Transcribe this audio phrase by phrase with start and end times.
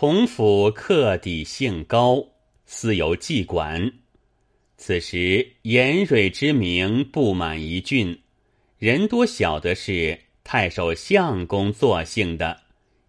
[0.00, 2.24] 同府客邸姓高，
[2.66, 3.94] 私有妓馆。
[4.76, 8.16] 此时严蕊之名布满一郡，
[8.78, 12.60] 人多晓得是太守相公作姓的，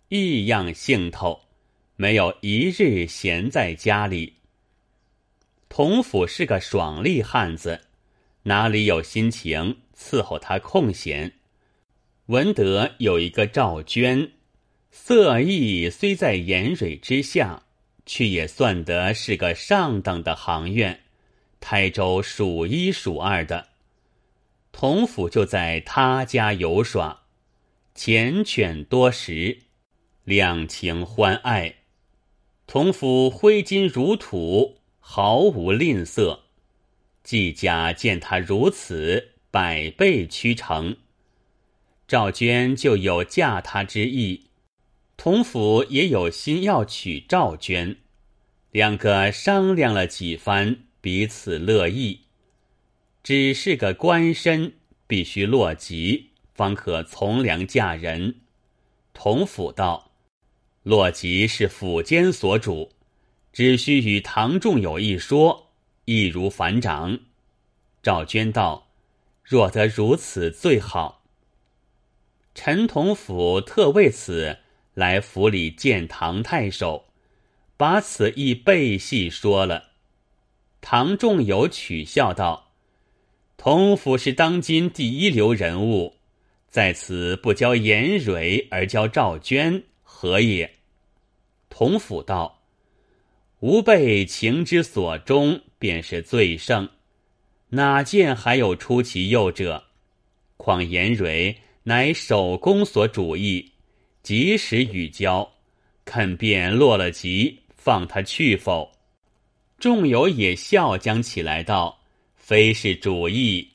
[0.07, 1.39] 异样兴头，
[1.95, 4.37] 没有一日闲在家里。
[5.69, 7.81] 同府是个爽利汉子，
[8.41, 11.33] 哪里有心情伺候他空闲？
[12.25, 14.31] 闻得有一个赵娟。
[14.91, 17.63] 色艺虽在严蕊之下，
[18.05, 21.01] 却也算得是个上等的行院，
[21.59, 23.67] 台州数一数二的。
[24.71, 27.23] 同府就在他家游耍，
[27.95, 29.59] 缱绻多时，
[30.23, 31.75] 两情欢爱。
[32.65, 36.39] 同府挥金如土，毫无吝啬。
[37.23, 40.97] 季家见他如此，百倍屈成。
[42.07, 44.48] 赵娟就有嫁他之意。
[45.19, 47.97] 同府也有心要娶赵娟，
[48.71, 52.21] 两个商量了几番，彼此乐意。
[53.21, 54.75] 只是个官身，
[55.07, 58.35] 必须落籍，方可从良嫁人。
[59.13, 60.13] 同府道
[60.83, 62.93] ：“落籍是府监所主，
[63.51, 65.73] 只需与唐仲有一说，
[66.05, 67.19] 易如反掌。”
[68.01, 68.87] 赵娟道
[69.43, 71.25] ：“若得如此，最好。”
[72.55, 74.59] 陈同府特为此。
[74.99, 77.05] 来府里见唐太守，
[77.77, 79.91] 把此一背戏说了。
[80.81, 82.73] 唐仲有取笑道
[83.55, 86.17] ：“同府是当今第一流人物，
[86.67, 90.69] 在此不教严蕊而教赵娟，何也？”
[91.69, 92.63] 同府道
[93.61, 96.89] ：“吾辈情之所钟，便是最胜，
[97.69, 99.85] 哪见还有出其右者？
[100.57, 103.71] 况严蕊乃守宫所主意。”
[104.29, 105.51] 及时与交，
[106.05, 108.91] 肯便落了急，放他去否？
[109.79, 111.99] 众友也笑将起来道
[112.37, 113.67] ：“非是主意，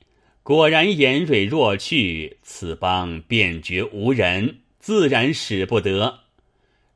[0.44, 6.20] 果然严蕊若去，此邦便绝无人，自然使不得。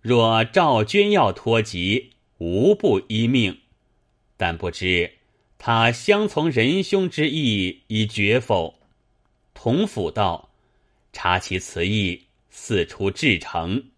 [0.00, 3.58] 若赵娟要脱籍，无不依命，
[4.36, 5.14] 但不知
[5.58, 8.78] 他相从仁兄之意已决否？”
[9.52, 10.48] 同府道
[11.12, 12.22] ：“察其此意。”
[12.60, 13.92] 四出至诚，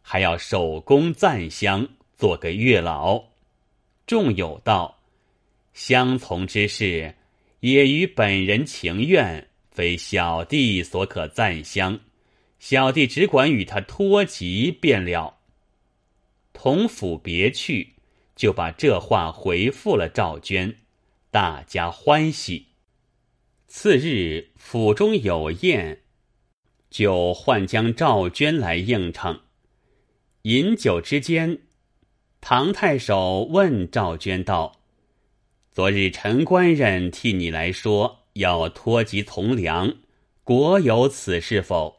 [0.00, 3.22] 还要手工赞香，做个月老。
[4.06, 5.02] 众有道，
[5.74, 7.14] 相从之事，
[7.60, 12.00] 也与本人情愿，非小弟所可赞香。
[12.58, 15.36] 小弟只管与他托疾便了。
[16.54, 17.92] 同府别去，
[18.34, 20.74] 就把这话回复了赵娟，
[21.30, 22.68] 大家欢喜。
[23.68, 26.00] 次日府中有宴。
[26.96, 29.40] 就唤将赵娟来应承。
[30.44, 31.58] 饮酒之间，
[32.40, 34.80] 唐太守问赵娟道
[35.70, 39.96] ：“昨日陈官人替你来说要托疾从良，
[40.42, 41.96] 果有此事否？”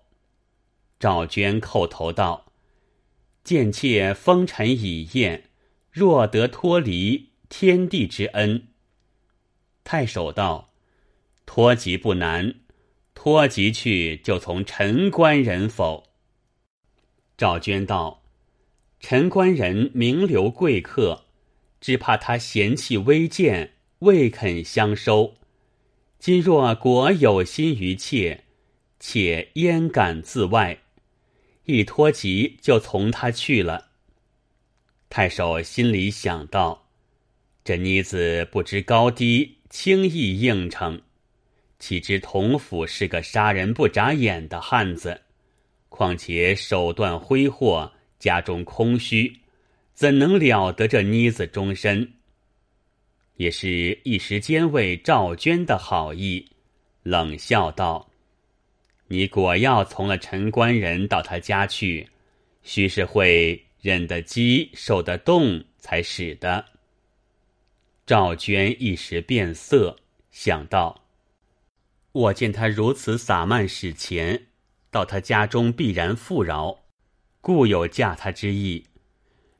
[0.99, 2.51] 赵娟叩头道
[3.45, 5.51] ：“贱妾风尘已厌，
[5.91, 8.69] 若得脱离，天地之恩。”
[9.85, 10.71] 太守道
[11.45, 12.55] ：“托疾不难。”
[13.17, 16.03] 托疾去就从陈官人否？
[17.35, 18.21] 赵娟道
[19.01, 21.25] ：“陈官人名流贵客，
[21.81, 25.33] 只怕他嫌弃微贱，未肯相收。
[26.19, 28.43] 今若果有心于妾，
[28.99, 30.83] 且焉敢自外？
[31.65, 33.87] 一托疾就从他去了。”
[35.09, 36.87] 太守心里想到：
[37.63, 41.01] 这妮子不知高低，轻易应承。
[41.79, 45.21] 岂知同府是个杀人不眨眼的汉子，
[45.89, 49.41] 况且手段挥霍，家中空虚，
[49.93, 52.13] 怎能了得这妮子终身？
[53.35, 56.49] 也是一时间为赵娟的好意，
[57.03, 58.09] 冷笑道
[59.07, 62.07] ：“你果要从了陈官人到他家去，
[62.63, 66.65] 须是会忍得饥，受得冻，才使的。”
[68.07, 69.95] 赵娟一时变色，
[70.31, 71.06] 想到。
[72.17, 74.47] 我见他如此洒漫使钱，
[74.89, 76.79] 到他家中必然富饶，
[77.41, 78.85] 故有嫁他之意。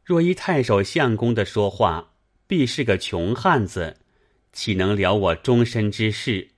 [0.04, 2.14] 若依太守相公的说话，
[2.48, 3.98] 必是个穷汉子，
[4.54, 6.50] 岂能了我终身之事？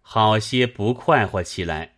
[0.00, 1.94] 好些不快活起来。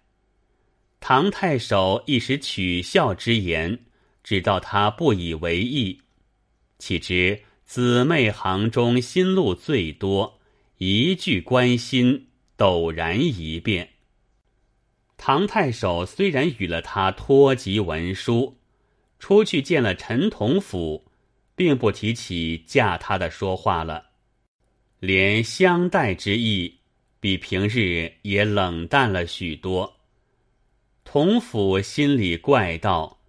[1.00, 3.78] 唐太守一时取笑之言，
[4.22, 6.02] 只道他不以为意。
[6.78, 10.38] 岂知姊妹行中心路最多，
[10.76, 12.25] 一句关心。
[12.56, 13.90] 陡然一变。
[15.16, 18.58] 唐太守虽然与了他托籍文书，
[19.18, 21.06] 出去见了陈同甫，
[21.54, 24.10] 并不提起嫁他的说话了，
[25.00, 26.80] 连相待之意，
[27.18, 29.96] 比平日也冷淡了许多。
[31.02, 33.20] 同甫心里怪道：“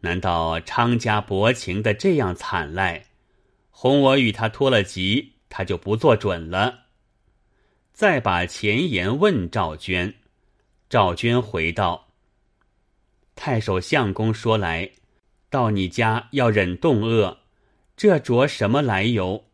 [0.00, 3.06] 难道昌家薄情的这样惨赖？
[3.70, 6.84] 哄我与他托了籍，他就不做准了。”
[7.96, 10.16] 再把前言问赵娟，
[10.90, 12.08] 赵娟回道
[13.34, 14.90] ：“太守相公说来。”
[15.48, 17.38] 到你家要忍冻饿，
[17.96, 19.46] 这着什么来由？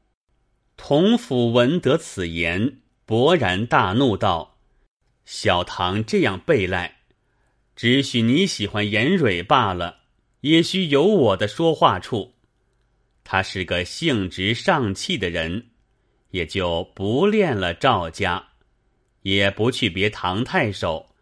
[0.77, 4.59] 童府闻得此言，勃然大怒道
[5.25, 7.03] ：“小唐这样背赖，
[7.77, 9.99] 只许你喜欢严蕊罢了，
[10.41, 12.35] 也须有我的说话处。
[13.23, 15.69] 他是个性直上气的人，
[16.33, 18.49] 也就不恋了赵家，
[19.23, 21.15] 也不去别唐太守，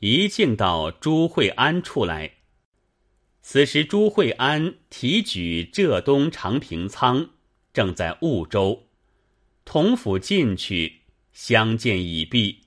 [0.00, 2.32] 一径到朱惠安处来。”
[3.44, 7.30] 此时，朱惠安提举浙东长平仓，
[7.72, 8.86] 正在婺州。
[9.64, 12.60] 同府进去相见已毕，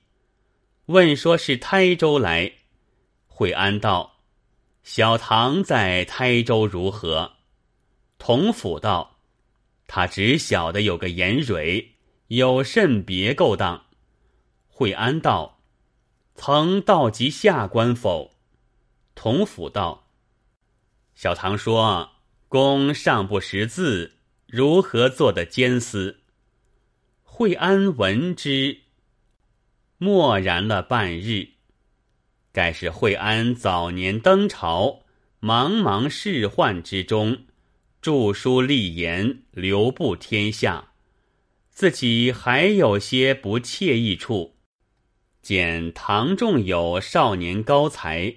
[0.86, 2.52] 问说是台州来。
[3.26, 4.20] 惠安道
[4.84, 7.32] ：“小唐在台州如何？”
[8.18, 9.15] 同府道
[9.86, 11.92] ：“他只晓得有个严蕊，
[12.28, 13.86] 有甚别勾当？”
[14.68, 15.60] 惠安道
[16.34, 18.34] ：“曾到及下官否？”
[19.14, 20.08] 同府道。
[21.14, 22.10] 小唐说
[22.48, 24.16] ：“公尚不识字，
[24.46, 26.20] 如何做的监司？”
[27.24, 28.80] 惠安闻之，
[29.98, 31.48] 默然了半日。
[32.52, 35.02] 盖是惠安早年登朝，
[35.40, 37.45] 茫茫仕宦之中，
[38.06, 40.92] 著书立言，流布天下，
[41.70, 44.54] 自己还有些不惬意处。
[45.42, 48.32] 见唐仲有少年高才。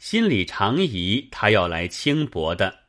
[0.00, 2.80] 心里常疑他要来轻薄的，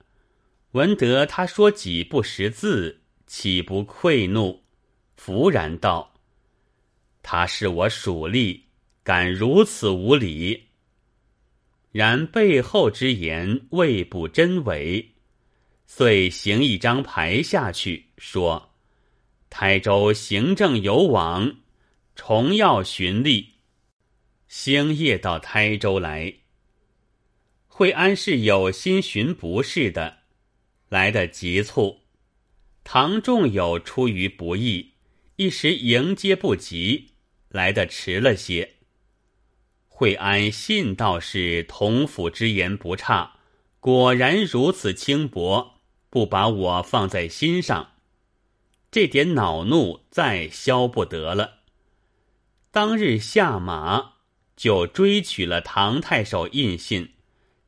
[0.71, 4.63] 闻得他说几不识字，岂不愧怒？
[5.15, 6.15] 弗然道
[7.21, 8.61] ：“他是我属吏，
[9.03, 10.69] 敢如此无礼？”
[11.93, 15.11] 然背后之言未卜真伪，
[15.87, 18.73] 遂行一张牌下去，说
[19.49, 21.55] ：“台州行政有往，
[22.15, 23.45] 重要巡吏，
[24.47, 26.33] 星夜到台州来。”
[27.67, 30.19] 惠安是有心寻不是的，
[30.89, 31.99] 来得急促。
[32.83, 34.93] 唐仲友出于不意，
[35.35, 37.11] 一时迎接不及，
[37.49, 38.75] 来得迟了些。
[39.87, 43.39] 惠安信道是同府之言不差，
[43.79, 45.74] 果然如此轻薄，
[46.15, 47.91] 不把我放在心上，
[48.89, 51.55] 这点恼怒再消不得了。
[52.71, 54.13] 当日下马
[54.55, 57.15] 就追取了唐太守印信。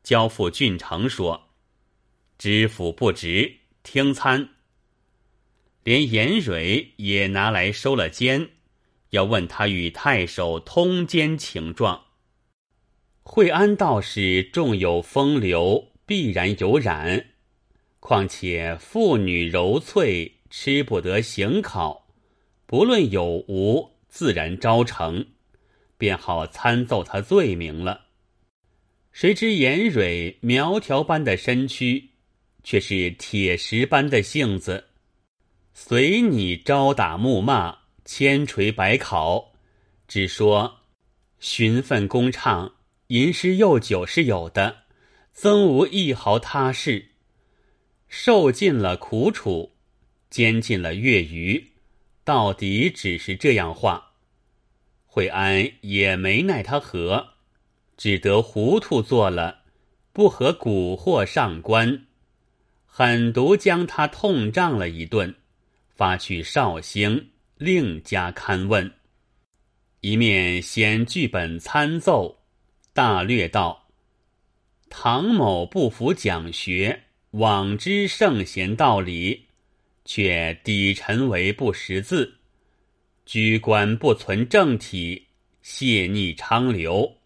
[0.01, 1.49] 交付郡丞说
[2.39, 4.51] ：“知府不值，听参。”
[5.83, 8.51] 连严蕊也拿来收了监，
[9.09, 12.05] 要问他与太守通奸情状。
[13.23, 17.31] 惠安道士重有风流，必然有染。
[18.07, 22.07] 况且妇女柔脆，吃不得刑考，
[22.65, 25.25] 不论有无，自然招成，
[25.97, 28.05] 便好参奏他罪名了。
[29.11, 32.11] 谁知严蕊苗条般的身躯，
[32.63, 34.85] 却是铁石般的性子，
[35.73, 39.51] 随你招打木骂，千锤百考，
[40.07, 40.77] 只说
[41.39, 42.71] 寻份公唱，
[43.07, 44.83] 吟诗又酒是有的，
[45.33, 47.16] 曾无一毫他事。
[48.07, 49.73] 受尽了苦楚，
[50.29, 51.71] 监尽了月余，
[52.23, 54.13] 到底只是这样话。
[55.05, 57.29] 惠安也没奈他何。
[57.97, 59.63] 只得糊涂做了，
[60.13, 62.05] 不和蛊惑上官，
[62.85, 65.33] 狠毒将他痛杖了一顿，
[65.95, 68.93] 发去绍兴另加勘问，
[70.01, 72.37] 一面先剧本参奏，
[72.93, 73.87] 大略道：
[74.91, 77.06] 唐某不服讲学，
[77.37, 79.45] 枉知圣贤道理，
[80.03, 82.39] 却抵陈为不识字，
[83.27, 85.27] 居官不存正体，
[85.61, 87.17] 泄逆昌流。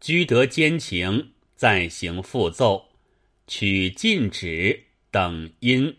[0.00, 2.88] 居得奸情，暂行复奏，
[3.46, 5.94] 取禁止等因。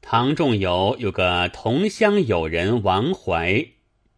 [0.00, 3.66] 唐仲友有个同乡友人王怀，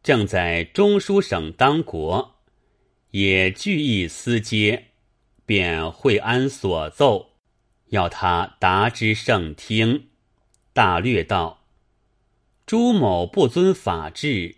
[0.03, 2.43] 正在中书省当国，
[3.13, 4.89] 也具意私接，
[5.47, 7.34] 便惠安所奏，
[7.95, 10.09] 要他答之圣听。
[10.73, 11.65] 大略道：
[12.67, 14.57] 朱某不遵法制，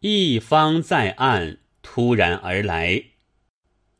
[0.00, 1.58] 一方在案。
[1.80, 3.02] 突然而来，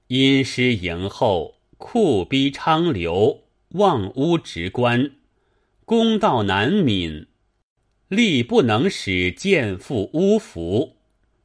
[0.09, 5.13] 因师迎后，酷逼昌流，妄污职官，
[5.87, 7.29] 公道难泯，
[8.09, 10.97] 力不能使见复污服，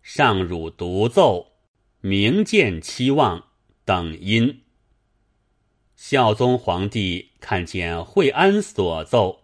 [0.01, 1.53] 上辱独奏，
[2.01, 3.45] 明见期望
[3.85, 4.62] 等因。
[6.05, 9.43] 孝宗皇帝看见惠安所奏，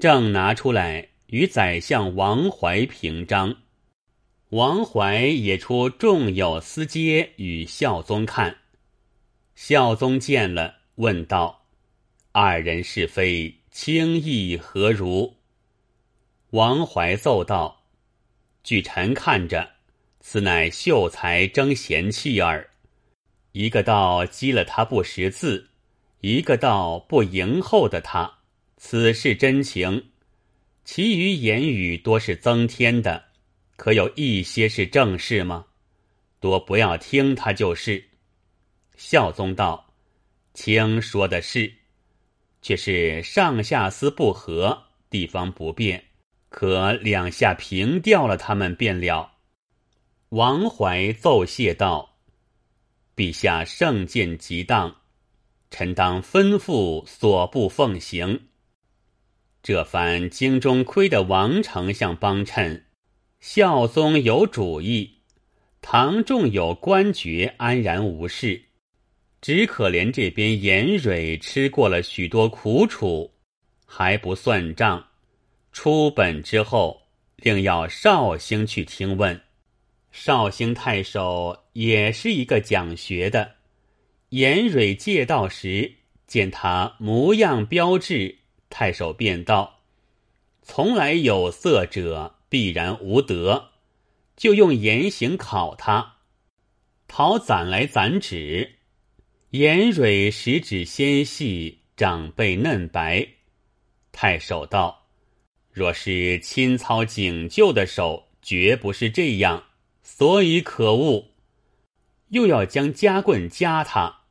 [0.00, 3.58] 正拿出来与宰相王怀平章。
[4.48, 8.56] 王怀也出众有司阶与孝宗看。
[9.54, 11.66] 孝宗见了，问道
[12.32, 15.36] ：“二人是非，轻易何如？”
[16.50, 17.84] 王怀奏道
[18.64, 19.74] ：“据臣看着，
[20.18, 22.68] 此乃秀才争贤妻耳。
[23.52, 25.70] 一个道激了他不识字，
[26.20, 28.38] 一个道不迎候的他，
[28.76, 30.10] 此是真情。
[30.84, 33.26] 其余言语多是增添的。”
[33.78, 35.66] 可有一些是正事吗？
[36.40, 38.08] 多不要听他就是。
[38.96, 39.94] 孝宗道
[40.52, 41.72] ：“卿说的是，
[42.60, 46.06] 却是上下司不和，地方不便，
[46.48, 49.34] 可两下平掉了他们便了。”
[50.30, 52.07] 王怀奏谢道
[53.18, 54.94] ：“陛下圣见极当，
[55.72, 58.42] 臣当吩咐所部奉行。
[59.60, 62.84] 这番京中亏得王丞相帮衬。”
[63.40, 65.14] 孝宗有主意，
[65.80, 68.66] 唐仲有官爵，安然无事。
[69.40, 73.32] 只可怜这边严蕊吃过了许多苦楚，
[73.84, 75.08] 还不算账。
[75.72, 77.02] 出本之后，
[77.34, 79.40] 另要绍兴去听问。
[80.10, 83.56] 绍兴太守也是一个讲学的。
[84.30, 85.94] 严蕊借道时，
[86.26, 88.38] 见他模样标致，
[88.68, 89.80] 太守便道
[90.62, 93.72] ：“从来有色者。”必然无德，
[94.34, 96.14] 就用严刑考他，
[97.06, 98.76] 讨攒来攒纸，
[99.50, 103.28] 严蕊食指纤细，长辈嫩白。
[104.12, 105.08] 太守道：
[105.70, 109.62] 若是亲操警救的手，绝不是这样，
[110.10, 111.32] 所以可恶。
[112.30, 114.22] 又要将夹棍夹他，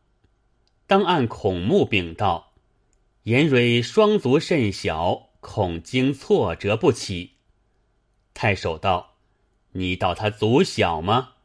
[0.87, 2.55] 当按孔目禀道：
[3.23, 7.35] 严蕊双足甚小，恐经挫折不起。
[8.33, 9.17] 太守道
[9.73, 11.35] ：“你道他足小吗？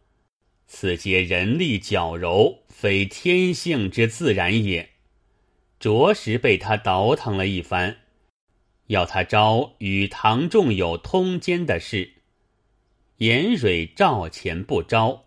[0.66, 4.92] 此皆人力矫柔，非天性之自然也。
[5.78, 7.98] 着实被他倒腾了一番，
[8.86, 12.21] 要他招与唐仲有通奸的事。
[13.22, 15.26] 严蕊召前不招，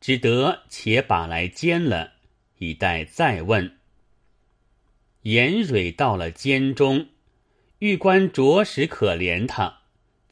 [0.00, 2.12] 只得且把来监了，
[2.58, 3.76] 以待再问。
[5.22, 7.08] 严蕊到了监中，
[7.80, 9.78] 狱官着实可怜他。”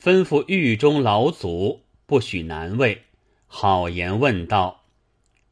[0.00, 3.02] 吩咐狱中老祖不许难为，
[3.49, 4.85] 好言问道：“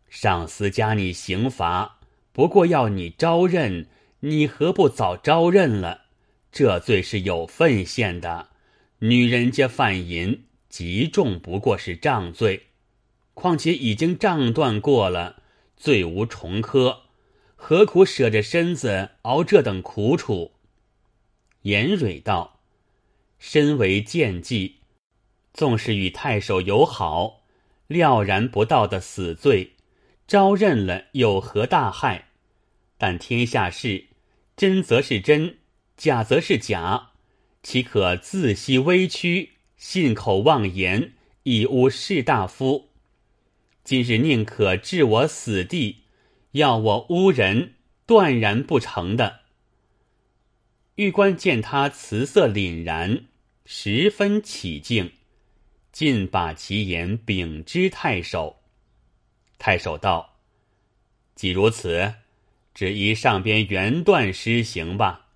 [0.09, 1.99] 上司加你刑罚，
[2.33, 3.89] 不过要你招认，
[4.21, 6.03] 你何不早招认了？
[6.53, 8.51] 这罪是有分限的，
[9.01, 10.45] 女人家犯淫
[10.77, 12.65] 极重，不过是杖罪，
[13.33, 15.41] 况且已经杖断过了，
[15.77, 17.03] 罪无重科，
[17.55, 20.51] 何苦舍着身子熬这等苦楚？”
[21.63, 22.59] 严蕊道。
[23.39, 24.73] 身为贱妓，
[25.53, 27.45] 纵是与太守友好，
[27.87, 29.75] 料然不到的死罪，
[30.27, 32.31] 招认了有何大害？
[32.99, 34.07] 但天下事，
[34.57, 35.59] 真则是真，
[35.97, 37.13] 假则是假，
[37.63, 39.54] 岂可自惜微屈，
[39.87, 41.13] 信口妄言，
[41.43, 42.89] 以诬士大夫？
[43.85, 46.05] 今日宁可置我死地，
[46.53, 47.75] 要我污人，
[48.07, 49.41] 断然不成的。
[50.95, 53.27] 玉官见他辞色凛然。
[53.67, 55.13] 十分起敬，
[55.93, 58.63] 尽把其言禀知太守。
[59.59, 60.39] 太守道
[61.37, 62.15] ：“既如此，
[62.73, 65.27] 只依上边原段施行吧。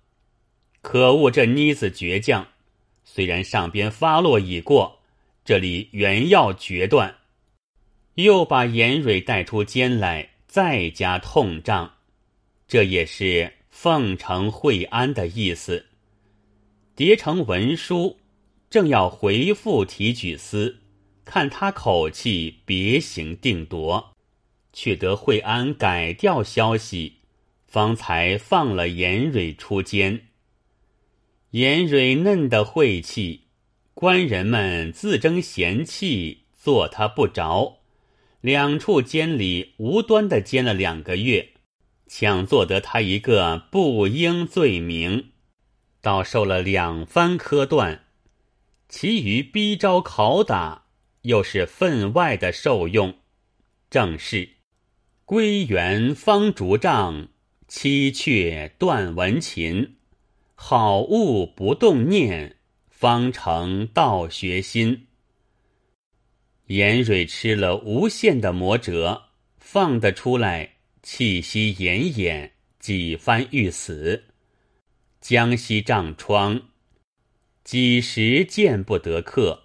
[0.81, 2.47] 可恶，这妮子倔强。
[3.11, 4.99] 虽然上边发落已过，
[5.43, 7.15] 这里原要决断。
[8.13, 11.95] 又把严蕊带出监来，再加痛杖。
[12.67, 15.87] 这也是奉承惠安的意思。
[16.95, 18.17] 叠成文书。”
[18.69, 20.77] 正要回复提举司，
[21.25, 24.13] 看他口气，别行定夺，
[24.71, 27.15] 却得惠安改调消息，
[27.65, 30.28] 方才放了严蕊出监。
[31.51, 33.45] 严蕊嫩的晦气，
[33.95, 37.79] 官人们自争嫌弃，做他不着。
[38.41, 41.53] 两处监里无端的监了两个月，
[42.05, 45.31] 抢做得他一个不应罪名，
[46.01, 48.03] 倒受了两番苛断。
[48.87, 50.85] 其余逼招拷打，
[51.23, 53.15] 又是分外的受用。
[53.89, 54.49] 正是
[55.25, 57.29] 归园方竹杖，
[57.67, 59.95] 七雀断文琴。
[60.61, 62.57] 好物不动念，
[62.89, 65.07] 方成道学心。
[66.67, 74.25] 严蕊吃了无限的魔折，放得出来，气息奄奄，几番欲死。
[75.21, 76.61] 江西瘴疮，
[77.63, 79.63] 几时见不得客？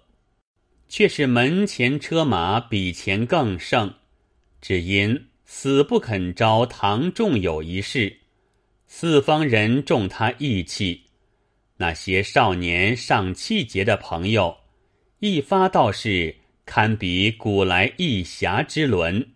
[0.87, 3.93] 却是门前车马比前更盛，
[4.61, 8.21] 只因死不肯招唐仲友一事。
[8.97, 11.01] 四方人重他义气，
[11.75, 14.55] 那些少年上气节的朋友，
[15.19, 16.33] 一发道是
[16.65, 19.33] 堪比古来义侠之伦，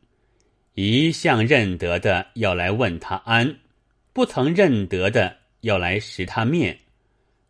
[0.76, 3.58] 一向认得的要来问他安，
[4.14, 6.80] 不曾认得的要来识他面，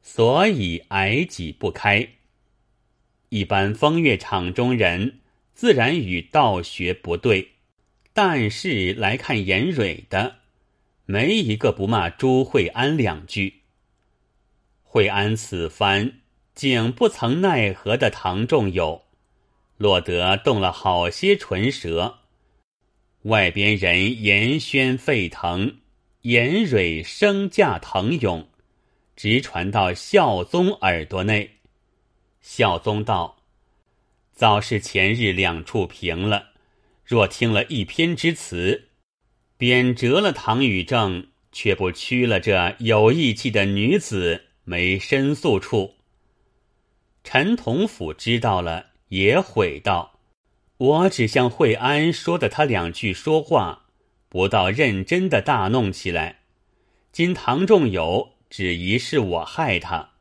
[0.01, 2.10] 所以矮挤不开。
[3.30, 5.20] 一般风月场中人，
[5.54, 7.48] 自然与道学不对，
[8.13, 10.38] 但是来看严蕊的。
[11.12, 13.63] 没一个不骂朱惠安两句。
[14.84, 16.20] 惠安此番
[16.54, 19.06] 竟不曾奈何的唐仲友，
[19.78, 22.20] 落得动了好些唇舌。
[23.24, 25.80] 外边人言喧沸腾，
[26.22, 28.48] 言蕊声价腾涌，
[29.16, 31.58] 直传到孝宗耳朵内。
[32.39, 33.38] 孝宗道
[34.32, 36.50] ：“早是前日两处平了，
[37.04, 38.88] 若听了一篇之词。”
[39.60, 45.96] 贬谪了唐禹正，却不屈了这有义气的女子，没申诉处。
[47.25, 50.22] 陈同甫知道了，也悔道
[50.80, 53.88] ：“我只向惠安说的他两句说话，
[54.30, 56.39] 不到认真的大弄起来。
[57.12, 60.12] 今唐仲友只疑是我害他，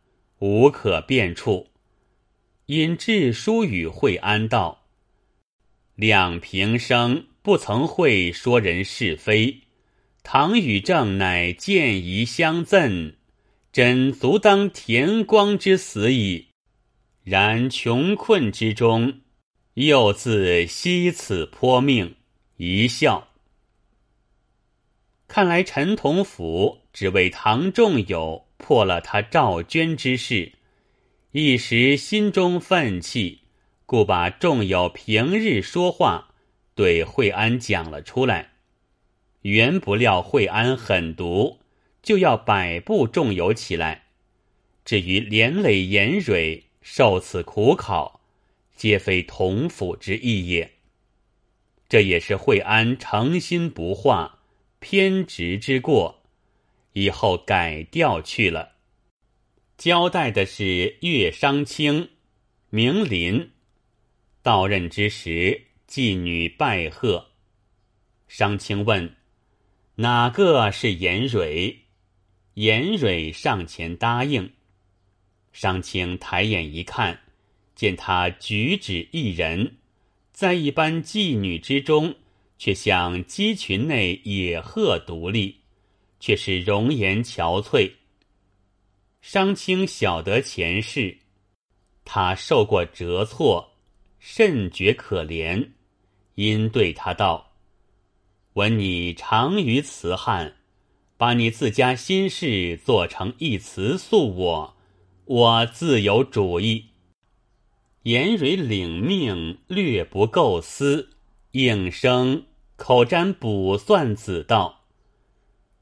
[0.40, 1.68] 无可辩处。
[2.66, 4.88] 因致书与惠安道：
[5.94, 9.62] 两平生。”不曾会说人是非，
[10.22, 13.14] 唐与正乃见疑相赠，
[13.72, 16.48] 真足当田光之死矣。
[17.24, 19.20] 然穷困之中，
[19.72, 22.16] 又自惜此颇命，
[22.58, 23.28] 一笑。
[25.26, 30.52] 看来陈同甫只为唐仲友破了他赵娟之事，
[31.32, 33.40] 一时心中愤气，
[33.86, 36.27] 故把仲友平日说话。
[36.78, 38.52] 对惠安讲了出来，
[39.42, 41.58] 原不料惠安狠毒，
[42.04, 44.04] 就要百步重游起来。
[44.84, 48.20] 至于连累严蕊受此苦考，
[48.76, 50.70] 皆非同府之意也。
[51.88, 54.38] 这也是惠安诚心不化、
[54.78, 56.22] 偏执之过，
[56.92, 58.74] 以后改掉去了。
[59.76, 62.10] 交代的是岳商卿、
[62.70, 63.50] 明林
[64.44, 65.64] 到任之时。
[65.88, 67.30] 妓女拜贺，
[68.26, 69.16] 商清问
[69.96, 71.86] ：“哪个是严蕊？”
[72.52, 74.52] 严蕊上前答应。
[75.50, 77.18] 商清抬眼一看，
[77.74, 79.78] 见他举止一人，
[80.30, 82.14] 在一般妓女之中，
[82.58, 85.60] 却像鸡群内野鹤独立，
[86.20, 87.90] 却是容颜憔悴。
[89.22, 91.16] 商清晓得前世，
[92.04, 93.72] 他受过折挫，
[94.18, 95.70] 甚觉可怜。
[96.38, 97.50] 因对他道
[98.54, 100.54] ：“闻你长于词汉，
[101.16, 104.76] 把你自家心事做成一词诉我，
[105.24, 106.90] 我自有主意。”
[108.04, 111.10] 严蕊领命，略不构思，
[111.50, 112.44] 应声
[112.76, 114.84] 口占卜算子道：“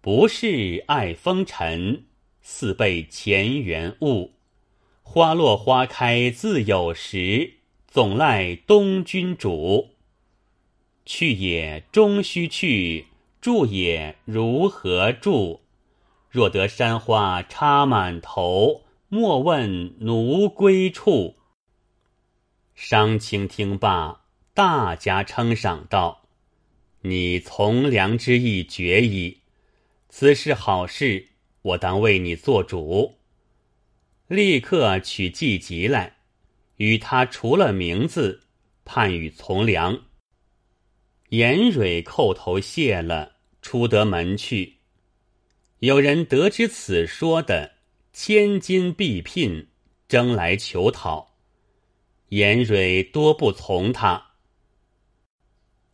[0.01, 2.07] 不是爱风尘，
[2.41, 4.33] 似被前缘误。
[5.03, 9.91] 花落花开自有时，总赖东君主。”
[11.07, 13.07] 去也终须去，
[13.41, 15.61] 住也如何住？
[16.29, 21.37] 若得山花插满头，莫问奴归处。
[22.75, 26.29] 商卿听罢，大加称赏道
[27.03, 29.43] ：“你从良之意绝矣，
[30.09, 31.29] 此事好事，
[31.63, 33.19] 我当为你做主。”
[34.27, 36.17] 立刻取祭集来，
[36.79, 38.43] 与他除了名字，
[38.85, 40.06] 判与从良。
[41.31, 44.75] 严蕊叩头谢了，出得门去。
[45.81, 47.73] 有人得知此说的，
[48.13, 49.69] 千金必聘，
[50.09, 51.37] 争来求讨。
[52.29, 54.23] 严蕊多不从他。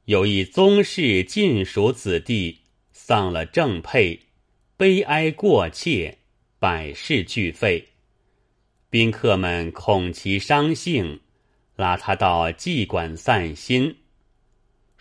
[0.05, 2.61] 有一宗室近属子弟
[2.93, 4.19] 丧了正配，
[4.77, 6.19] 悲哀过切，
[6.59, 7.89] 百事俱废。
[8.91, 11.21] 宾客们恐其伤性，
[11.77, 13.97] 拉他到妓馆散心。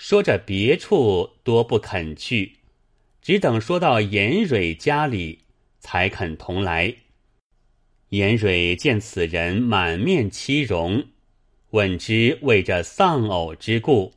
[0.04, 2.54] 说着别处多不肯去，
[3.22, 5.38] 只等说到严蕊家里，
[5.80, 6.92] 才肯同来。
[8.10, 11.06] 严蕊见此人满面凄容，
[11.70, 14.12] 问之为着丧偶之故，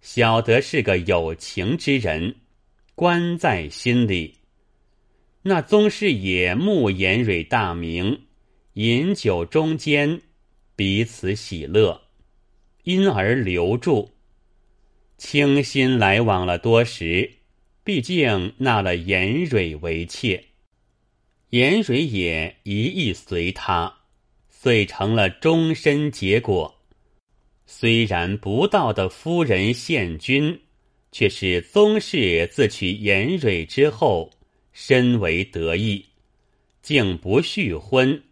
[0.00, 2.36] 晓得是个有情之人，
[2.94, 4.36] 关在心里。
[5.42, 8.22] 那宗师也慕严蕊大名，
[8.74, 10.20] 饮酒中间，
[10.76, 12.02] 彼此喜乐，
[12.84, 14.12] 因而留住。
[15.18, 17.30] 倾心来往了多时，
[17.82, 20.44] 毕竟纳了严蕊为妾，
[21.50, 23.94] 严蕊也一意随他，
[24.48, 26.74] 遂成了终身结果。
[27.66, 30.60] 虽然不到的夫人献君，
[31.12, 34.30] 却是宗室自娶严蕊之后。
[34.78, 36.04] 深为得意，
[36.82, 38.22] 竟不续婚，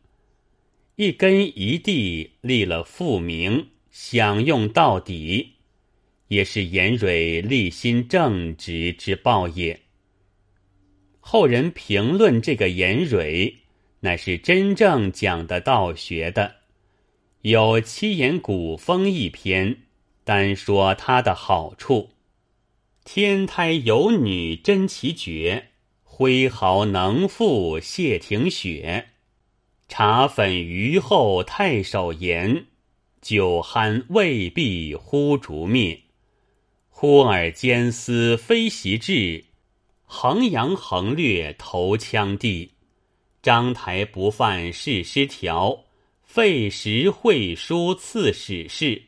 [0.96, 5.53] 一根一地立了父名，享用到底，
[6.34, 9.80] 也是严蕊立心正直之报也。
[11.20, 13.54] 后人评论这个严蕊，
[14.00, 16.56] 乃是真正讲的道学的，
[17.42, 19.76] 有七言古风一篇，
[20.24, 22.10] 单说他的好处：
[23.04, 25.68] 天胎有女真奇绝。
[26.16, 29.08] 挥毫能赋谢霆雪，
[29.88, 32.66] 茶粉余后太守言，
[33.20, 36.03] 酒酣未必忽烛灭。
[36.96, 39.46] 忽而间思飞袭至，
[40.04, 42.70] 衡阳横掠头枪地。
[43.42, 45.86] 章台不犯誓师条，
[46.22, 49.02] 废时会书刺史事。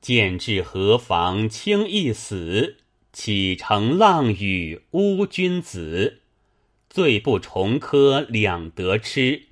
[0.00, 2.76] 见至何妨轻易死？
[3.12, 6.20] 岂成浪语污君子？
[6.88, 9.42] 罪不重科两得痴，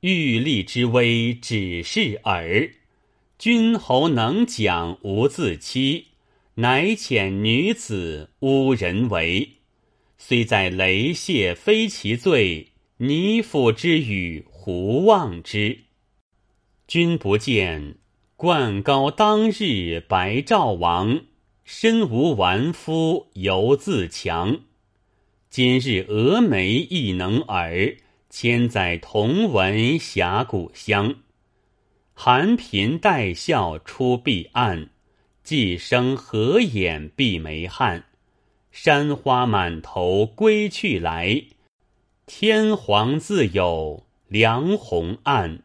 [0.00, 2.68] 欲立之威只是耳。
[3.38, 6.08] 君侯能讲无自欺，
[6.58, 9.58] 乃遣女子污人为。
[10.16, 15.80] 虽在雷泄非其罪，泥府之语胡望之？
[16.86, 17.96] 君不见
[18.36, 21.20] 冠高当日白赵王。
[21.64, 24.60] 身无完肤犹自强，
[25.50, 27.96] 今日峨眉亦能耳。
[28.30, 31.16] 千载同闻峡谷香，
[32.14, 34.90] 寒贫带笑出碧岸，
[35.46, 38.06] 寄生何眼闭眉汉。
[38.72, 41.44] 山花满头归去来，
[42.26, 45.62] 天黄自有梁鸿岸。